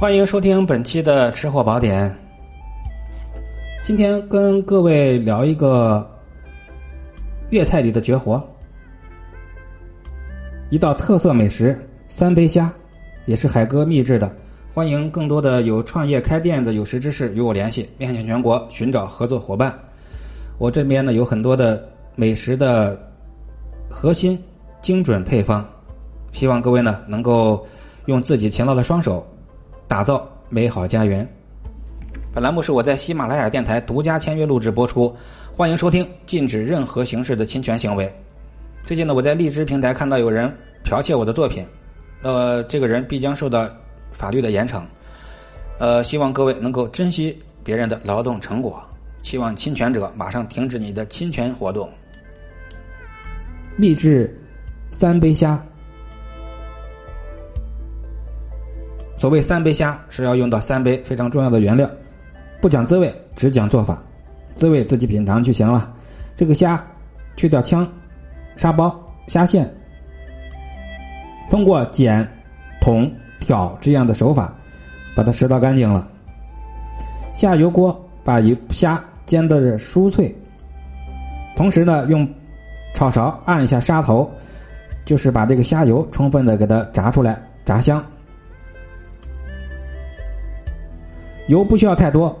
[0.00, 2.10] 欢迎收听本期的吃货宝典。
[3.82, 6.10] 今天跟各位聊一个
[7.50, 8.42] 粤菜里的绝活，
[10.70, 11.78] 一道特色美食——
[12.08, 12.72] 三杯虾，
[13.26, 14.34] 也是海哥秘制的。
[14.72, 19.78] 欢迎更多的有创业开店的有识之士与我联系，面向全国寻找合作伙伴。
[20.56, 21.86] 我这边呢有很多的
[22.16, 22.98] 美食的
[23.86, 24.42] 核心
[24.80, 25.62] 精准配方，
[26.32, 27.66] 希望各位呢能够
[28.06, 29.22] 用自己勤劳的双手
[29.90, 31.28] 打造美好家园。
[32.32, 35.12] 本栏目是我在喜马拉雅电台独家签约录制播出，
[35.52, 38.08] 欢迎收听，禁止任何形式的侵权行为。
[38.84, 40.48] 最近呢，我在荔枝平台看到有人
[40.84, 41.66] 剽窃我的作品，
[42.22, 43.68] 呃，这个人必将受到
[44.12, 44.80] 法律的严惩。
[45.80, 48.80] 呃，希望各位能够珍惜别人的劳动成果，
[49.24, 51.90] 希望侵权者马上停止你的侵权活动。
[53.76, 54.40] 秘制
[54.92, 55.60] 三杯虾，
[59.20, 61.86] 所谓三杯虾是要用到三杯非常重要的原料。
[62.58, 64.02] 不讲滋味，只讲做法。
[64.54, 65.92] 滋味自己品尝就行了。
[66.34, 66.82] 这个虾，
[67.36, 67.86] 去掉枪、
[68.56, 69.70] 沙包、虾线，
[71.50, 72.26] 通过剪、
[72.80, 74.54] 捅、挑这样的手法，
[75.14, 76.08] 把它拾到干净了。
[77.34, 77.94] 下油锅，
[78.24, 80.34] 把鱼虾煎的酥脆，
[81.54, 82.26] 同时呢，用
[82.94, 84.30] 炒勺按一下虾头，
[85.04, 88.02] 就是把这个虾油充分的给它炸出来，炸香。
[91.50, 92.34] 油不需要太多。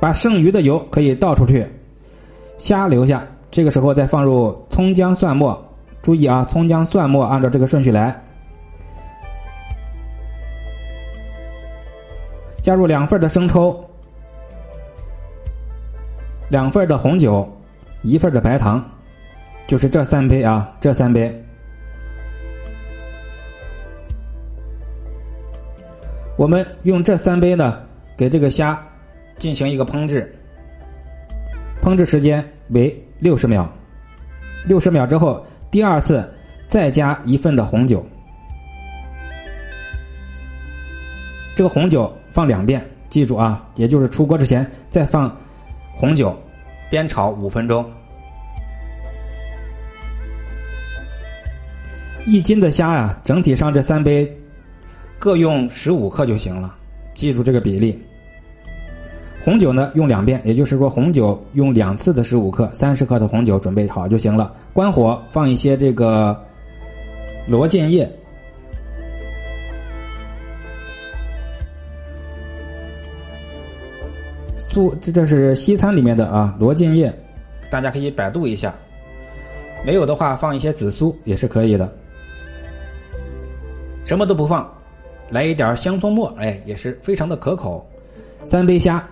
[0.00, 1.66] 把剩余的油可以倒出去，
[2.56, 3.26] 虾留下。
[3.50, 5.60] 这个时候再放入葱姜蒜末，
[6.02, 8.22] 注意啊，葱姜蒜末按照这个顺序来。
[12.62, 13.84] 加入两份的生抽，
[16.48, 17.48] 两份的红酒，
[18.02, 18.84] 一份的白糖，
[19.66, 21.43] 就是这三杯啊，这三杯。
[26.36, 27.80] 我们用这三杯呢，
[28.16, 28.82] 给这个虾。
[29.36, 30.32] 进行一个烹制，
[31.82, 33.68] 烹制时间为六十秒，
[34.64, 36.32] 六十秒之后，第二次
[36.68, 38.06] 再加一份的红酒，
[41.56, 42.80] 这个红酒放两遍，
[43.10, 45.36] 记住啊，也就是出锅之前再放
[45.96, 46.40] 红酒，
[46.92, 47.84] 煸炒五分钟。
[52.24, 54.32] 一斤的虾呀，整体上这三杯
[55.24, 56.76] 各用十五克就行了，
[57.14, 57.98] 记住这个比例。
[59.42, 64.54] 红酒呢，用两遍，也就是说红酒用两次的十五克，三十克的红酒准备好就行了。
[64.74, 66.38] 关火，放一些这个
[67.48, 68.06] 罗晋叶，
[74.58, 77.10] 素这这是西餐里面的啊，罗晋叶，
[77.70, 78.74] 大家可以百度一下。
[79.86, 81.90] 没有的话，放一些紫苏也是可以的。
[84.04, 84.70] 什么都不放，
[85.30, 87.86] 来一点香葱末，哎，也是非常的可口。
[88.44, 89.06] 三杯虾。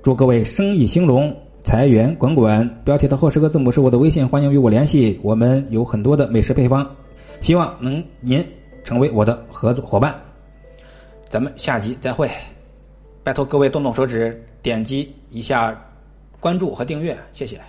[0.00, 2.66] 祝各位生意兴隆，财源滚滚。
[2.84, 5.18] 标题的后十个字母是我的微信，欢迎与我联系。
[5.22, 6.88] 我们有很多的美食配方，
[7.40, 8.42] 希望能您
[8.84, 10.14] 成为我的合作伙伴。
[11.28, 12.30] 咱们下集再会。
[13.24, 15.76] 拜托各位动动手指，点击一下
[16.38, 17.60] 关注和订阅，谢谢。